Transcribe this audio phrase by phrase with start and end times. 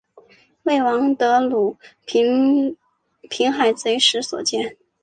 [0.63, 2.21] 为王得禄剿
[3.29, 4.75] 平海贼时所建。